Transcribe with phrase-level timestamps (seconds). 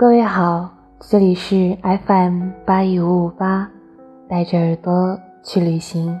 [0.00, 3.70] 各位好，这里是 FM 八一五五八，
[4.26, 6.18] 带着耳朵去旅行，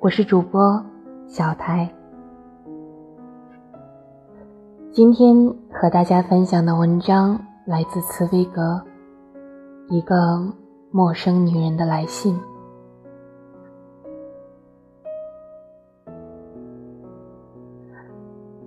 [0.00, 0.82] 我是主播
[1.26, 1.86] 小台。
[4.90, 5.36] 今天
[5.70, 8.82] 和大家分享的文章来自茨威格，
[9.94, 10.50] 《一个
[10.90, 12.34] 陌生女人的来信》。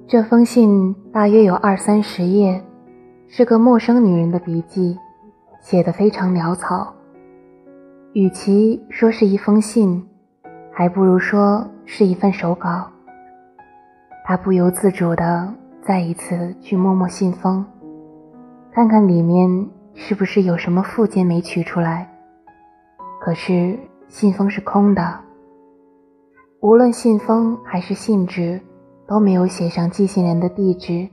[0.05, 2.63] 这封信大约有二三十页，
[3.33, 4.99] 是个陌生女人的笔记，
[5.61, 6.93] 写得非常潦草。
[8.11, 10.05] 与其说是一封信，
[10.69, 12.91] 还不如说是一份手稿。
[14.25, 17.63] 他不由自主地再一次去摸摸信封，
[18.73, 22.11] 看看里面是不是有什么附件没取出来。
[23.21, 23.79] 可是
[24.09, 25.19] 信封是空的，
[26.59, 28.59] 无论信封还是信纸。
[29.07, 31.05] 都没有写上寄信人的地址，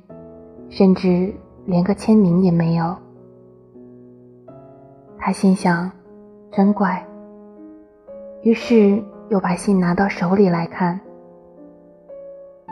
[0.68, 1.34] 甚至
[1.68, 2.96] 连个签名也没有。
[5.18, 5.92] 他心想，
[6.50, 7.06] 真怪。
[8.42, 10.98] 于是又把信拿到手里来看。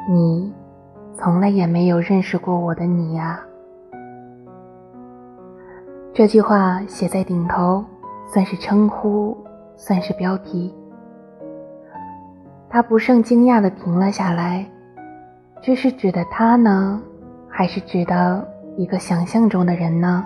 [0.08, 0.50] 你，
[1.12, 3.38] 从来也没有认识过我的你呀。
[6.14, 7.84] 这句话写在顶头，
[8.26, 9.36] 算是称呼，
[9.76, 10.74] 算是标题。
[12.70, 14.66] 他不胜惊讶地停了下来。
[15.60, 17.02] 这是指的他呢，
[17.46, 20.24] 还是指的一个想象中的人呢？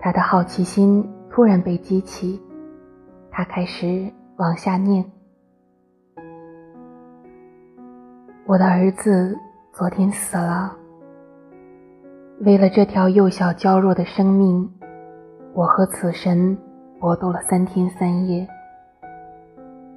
[0.00, 2.40] 他的好奇心突然被激起，
[3.30, 5.04] 他开始往下念
[8.46, 9.36] ：“我的儿子
[9.72, 10.74] 昨天死了。
[12.40, 14.70] 为了这条幼小娇弱的生命，
[15.52, 16.56] 我和此神
[16.98, 18.48] 搏斗了三天三夜。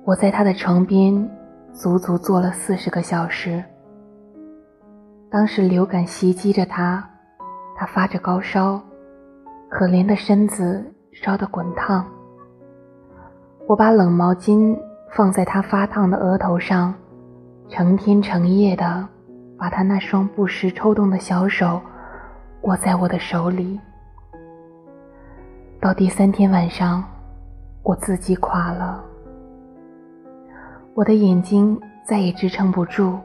[0.03, 1.27] 我在他的床边。”
[1.73, 3.63] 足足坐了四十个小时。
[5.33, 7.03] 当时流感袭击着他，
[7.75, 8.79] 他发着高烧，
[9.67, 12.05] 可怜的身子烧得滚烫。
[13.65, 14.77] 我把冷毛巾
[15.15, 16.93] 放在他发烫的额头上，
[17.67, 19.07] 成天成夜的
[19.57, 21.81] 把他那双不时抽动的小手
[22.61, 23.79] 握在我的手里。
[25.81, 27.03] 到第三天晚上，
[27.81, 29.03] 我自己垮了。
[30.93, 33.17] 我的眼睛再也支撑不住，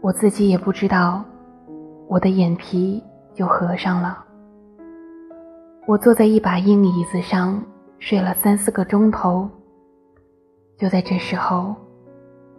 [0.00, 1.24] 我自己也不知道，
[2.06, 3.02] 我的眼皮
[3.34, 4.24] 就合上了。
[5.86, 7.60] 我坐在一把硬椅子上
[7.98, 9.48] 睡了三四个钟头。
[10.76, 11.74] 就在这时候，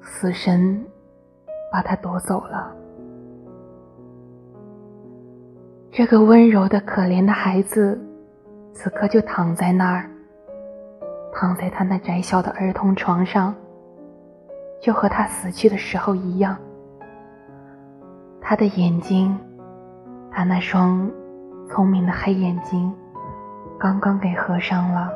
[0.01, 0.83] 死神
[1.71, 2.73] 把他夺走了。
[5.91, 7.99] 这个温柔的、可怜的孩子，
[8.73, 10.09] 此刻就躺在那儿，
[11.31, 13.55] 躺在他那窄小的儿童床上。
[14.81, 16.57] 就和他死去的时候一样，
[18.49, 19.37] 他的眼睛，
[20.31, 21.11] 他那双
[21.67, 22.93] 聪明的黑眼睛，
[23.77, 25.11] 刚刚给合上了。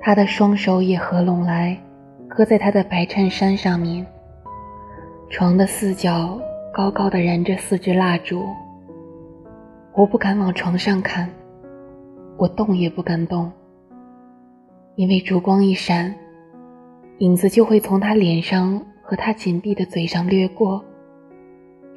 [0.00, 1.78] 他的双手也合拢来，
[2.30, 4.06] 搁在他的白衬衫上面。
[5.28, 6.40] 床的四角
[6.72, 8.42] 高高的燃着四支蜡烛。
[9.92, 11.28] 我不敢往床上看，
[12.38, 13.52] 我动也不敢动，
[14.94, 16.14] 因为烛光一闪。
[17.18, 20.82] 影子就会从他脸上和他紧闭的嘴上掠过，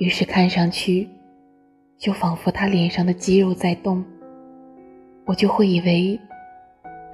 [0.03, 1.07] 于是看上去，
[1.97, 4.03] 就仿佛他脸上的肌肉在动。
[5.23, 6.19] 我就会以为，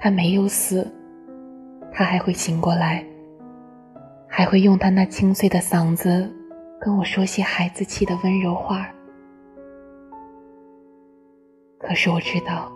[0.00, 0.84] 他没有死，
[1.92, 3.04] 他还会醒过来，
[4.26, 6.28] 还会用他那清脆的嗓子
[6.80, 8.88] 跟我说些孩子气的温柔话。
[11.78, 12.72] 可是我知道，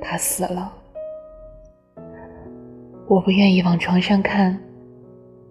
[0.00, 0.72] 他死了。
[3.06, 4.58] 我不愿意往床上看，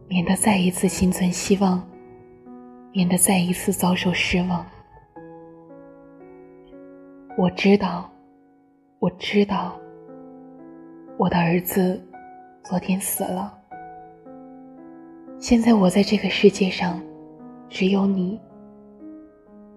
[0.09, 1.81] 免得再一次心存希望，
[2.91, 4.65] 免得再一次遭受失望。
[7.37, 8.09] 我知道，
[8.99, 9.79] 我知道，
[11.17, 12.01] 我的儿子
[12.63, 13.53] 昨天死了。
[15.37, 16.99] 现在我在这个世界上，
[17.69, 18.39] 只有你，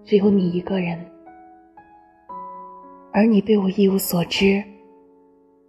[0.03, 0.99] 只有你一个人，
[3.13, 4.63] 而你对我一无所知，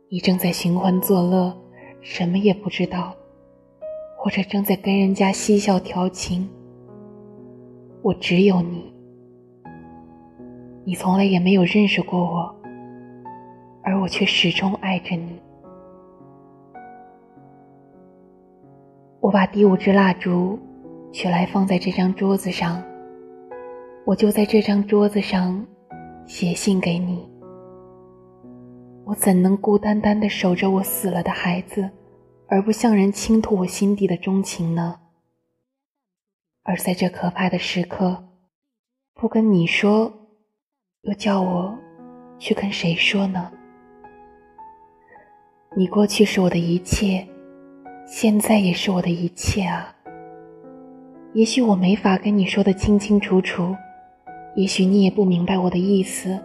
[0.08, 1.55] 你正在寻欢作乐。
[2.00, 3.14] 什么也不知道，
[4.16, 6.49] 或者正在跟人家嬉笑调情。
[8.02, 8.93] 我只有你，
[10.84, 12.54] 你从来也没有认识过我，
[13.84, 15.40] 而我却始终爱着你。
[19.20, 20.58] 我把第五支蜡烛
[21.12, 22.82] 取来放在这张桌子上，
[24.04, 25.64] 我就在这张桌子上
[26.26, 27.31] 写信给你。
[29.04, 31.88] 我怎能孤单单的守着我死了的孩子，
[32.49, 34.96] 而不向人倾吐我心底的钟情呢？
[36.64, 38.23] 而在这可怕的时刻，
[39.14, 40.12] 不跟你说，
[41.03, 41.76] 又叫我
[42.38, 43.50] 去跟谁说呢？
[45.76, 47.26] 你过去是我的一切，
[48.06, 49.93] 现在也是我的一切啊。
[51.32, 53.75] 也许我没法跟你说的清清楚楚，
[54.55, 56.38] 也许你也不明白我的意思。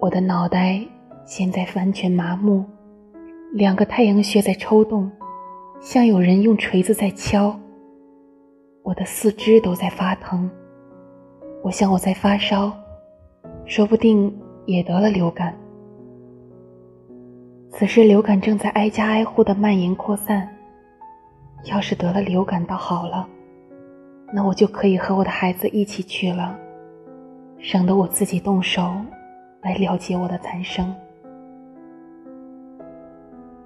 [0.00, 0.84] 我的脑袋
[1.24, 2.64] 现在完全麻木，
[3.52, 5.08] 两个太阳穴在抽动，
[5.80, 7.56] 像有人用锤子在敲。
[8.82, 10.50] 我的四肢都在发疼，
[11.62, 12.72] 我想我在发烧，
[13.64, 14.36] 说不定
[14.66, 15.56] 也得了流感。
[17.70, 20.48] 此时流感正在挨家挨户的蔓延扩散。
[21.66, 23.28] 要是得了流感倒好了，
[24.32, 26.58] 那我就可以和我的孩子一起去了，
[27.60, 28.92] 省得我自己动手
[29.60, 30.92] 来了结我的残生。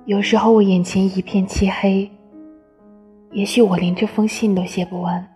[0.05, 2.11] 有时候我眼前一片漆黑。
[3.33, 5.27] 也许我连这封信都写不完，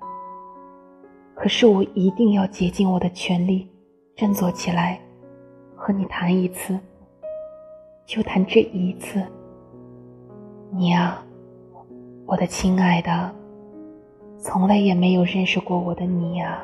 [1.34, 3.68] 可是我一定要竭尽我的全力，
[4.16, 4.98] 振作起来，
[5.76, 6.78] 和你谈一次，
[8.06, 9.22] 就谈这一次。
[10.72, 11.22] 你啊，
[12.26, 13.34] 我的亲爱的，
[14.38, 16.58] 从来也没有认识过我的你啊！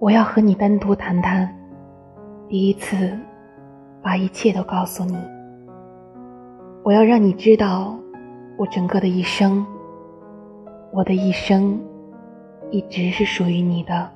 [0.00, 1.48] 我要和你单独谈谈，
[2.48, 3.16] 第一次，
[4.02, 5.16] 把一切都告诉你。
[6.82, 7.96] 我要让你知道。
[8.56, 9.66] 我整个的一生，
[10.92, 11.76] 我的一生，
[12.70, 14.08] 一直是属于你的，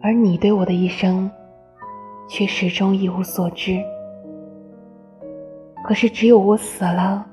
[0.00, 1.28] 而你对我的一生，
[2.28, 3.82] 却始终一无所知。
[5.82, 7.26] 可是只有我死了，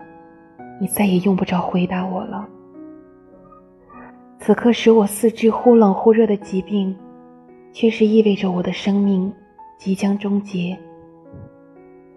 [0.79, 2.47] 你再也用不着回答我了。
[4.39, 6.97] 此刻使我四肢忽冷忽热的疾病，
[7.71, 9.31] 却是意味着我的生命
[9.77, 10.75] 即将终结。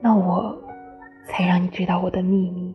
[0.01, 0.57] 那我，
[1.29, 2.75] 才让你知道我的秘密。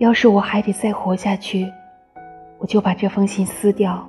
[0.00, 1.70] 要是我还得再活下去，
[2.56, 4.08] 我就把这封信撕掉。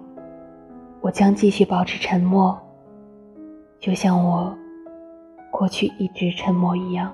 [1.01, 2.57] 我将继续保持沉默，
[3.77, 4.57] 就像我
[5.51, 7.11] 过去一直沉默一样。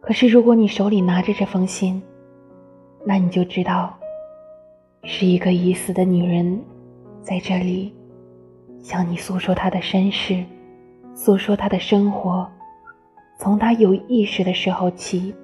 [0.00, 2.00] 可是，如果你手里拿着这封信，
[3.04, 3.92] 那你就知道，
[5.02, 6.62] 是一个已死的女人
[7.22, 7.92] 在这里
[8.80, 10.44] 向你诉说她的身世，
[11.12, 12.48] 诉说她的生活，
[13.36, 15.34] 从她有意识的时候起。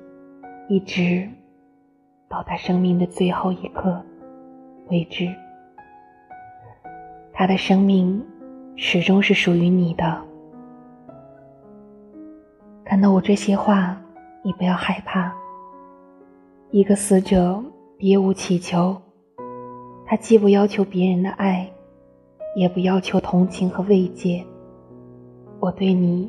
[0.68, 1.28] 一直
[2.28, 4.02] 到他生命的最后一刻
[4.90, 5.32] 为止，
[7.32, 8.20] 他的生命
[8.74, 10.20] 始终是属于你的。
[12.84, 13.96] 看到我这些话，
[14.42, 15.32] 你不要害怕。
[16.72, 17.62] 一个死者
[17.96, 19.00] 别无祈求，
[20.04, 21.70] 他既不要求别人的爱，
[22.56, 24.44] 也不要求同情和慰藉。
[25.60, 26.28] 我对你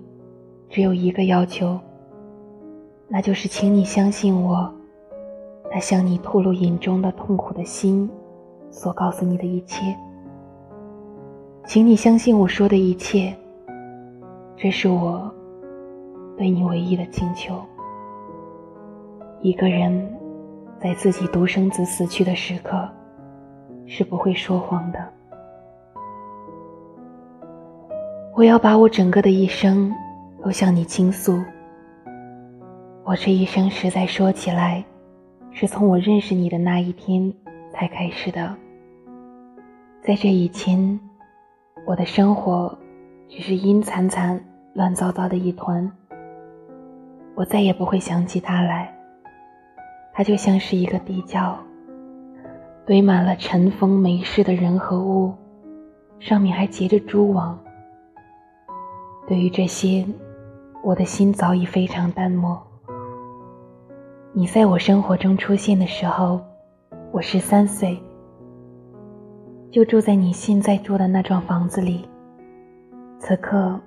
[0.70, 1.80] 只有一个要求。
[3.10, 4.70] 那就是，请你相信我，
[5.72, 8.10] 那向你吐露眼中的痛苦的心，
[8.70, 9.96] 所告诉你的一切。
[11.66, 13.34] 请你相信我说的一切，
[14.56, 15.34] 这是我
[16.38, 17.60] 对你唯一的请求。
[19.42, 20.14] 一个人
[20.80, 22.88] 在自己独生子死去的时刻，
[23.86, 25.00] 是不会说谎的。
[28.36, 29.92] 我要把我整个的一生
[30.44, 31.40] 都向你倾诉。
[33.08, 34.84] 我这一生实在说起来，
[35.52, 37.34] 是从我认识你的那一天
[37.72, 38.54] 才开始的。
[40.02, 41.00] 在这以前，
[41.86, 42.78] 我的生活
[43.30, 44.38] 只是阴惨惨、
[44.74, 45.90] 乱糟糟的一团。
[47.34, 48.94] 我再也不会想起他来，
[50.12, 51.58] 他就像是一个地窖，
[52.86, 55.34] 堆满了尘封没事的人和物，
[56.20, 57.58] 上面还结着蛛网。
[59.26, 60.06] 对于这些，
[60.84, 62.67] 我的心早已非常淡漠。
[64.38, 66.40] 你在我生活中出现的时候，
[67.12, 68.00] 我十三岁，
[69.72, 72.08] 就住在你现在住的那幢房子里。
[73.18, 73.80] 此刻，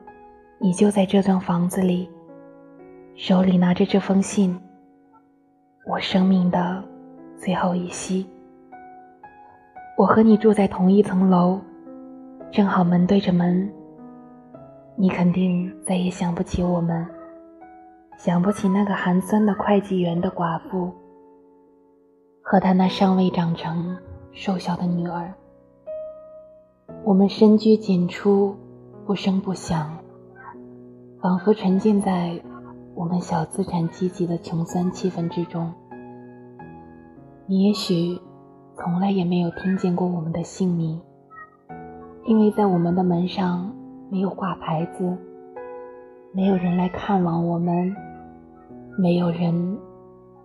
[0.59, 2.11] 你就在这幢房子里，
[3.15, 4.59] 手里拿着这封信。
[5.87, 6.83] 我生命的
[7.39, 8.27] 最后一息。
[9.97, 11.61] 我和你住在同一层楼，
[12.51, 13.73] 正好门对着门。
[14.97, 17.07] 你肯定再也想不起我们。
[18.23, 20.93] 想不起那个寒酸的会计员的寡妇，
[22.43, 23.97] 和他那尚未长成
[24.31, 25.33] 瘦小的女儿。
[27.03, 28.55] 我们深居简出，
[29.07, 29.97] 不声不响，
[31.23, 32.39] 仿佛沉浸在
[32.95, 35.73] 我们小资产阶级的穷酸气氛之中。
[37.47, 38.21] 你也许
[38.77, 41.01] 从来也没有听见过我们的姓名，
[42.27, 43.75] 因为在我们的门上
[44.11, 45.17] 没有挂牌子，
[46.35, 47.97] 没有人来看望我们。
[48.99, 49.79] 没有人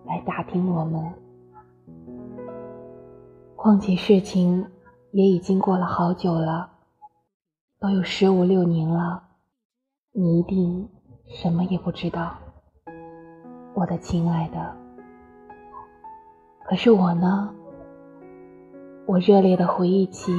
[0.04, 1.02] 来打听我们，
[3.54, 4.64] 况且事情
[5.12, 6.70] 也已经过了好久了，
[7.78, 9.22] 都有十五六年了，
[10.12, 10.88] 你一定
[11.26, 12.34] 什么也不知道，
[13.74, 14.74] 我的亲爱的。
[16.64, 17.52] 可是我呢？
[19.06, 20.32] 我热烈的回忆起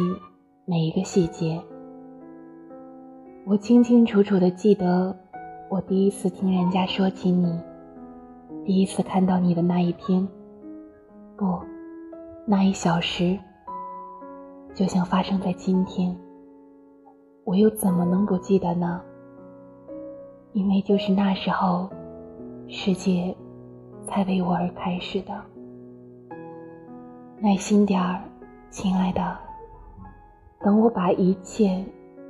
[0.65, 1.61] 每一个细节，
[3.45, 5.15] 我清清楚楚的记得，
[5.69, 7.57] 我第一次听人家说起你，
[8.67, 10.27] 第一次看到你的那一天，
[11.38, 11.57] 不。
[12.45, 13.39] 那一小时，
[14.74, 16.13] 就像发生在今天，
[17.45, 19.01] 我又怎么能不记得呢？
[20.51, 21.89] 因为就是那时候，
[22.67, 23.33] 世界
[24.05, 25.33] 才为我而开始的。
[27.39, 28.21] 耐心点儿，
[28.69, 29.38] 亲爱的，
[30.59, 31.86] 等我把一切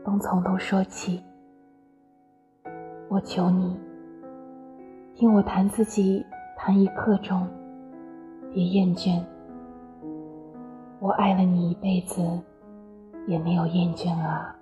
[0.06, 1.20] 都从头说起。
[3.10, 3.76] 我求你，
[5.20, 6.24] 听我弹自己
[6.56, 7.48] 弹一刻钟，
[8.54, 9.20] 别厌倦。
[11.00, 12.22] 我爱了你一辈子，
[13.26, 14.56] 也没有厌倦啊。